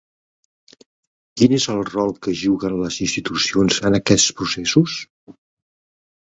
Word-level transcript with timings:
Quin 1.41 1.53
és 1.57 1.67
el 1.73 1.81
rol 1.89 2.13
que 2.27 2.33
juguen 2.39 2.79
les 2.85 2.97
institucions 3.05 3.79
en 3.91 3.99
aquests 3.99 4.27
processos? 4.41 4.97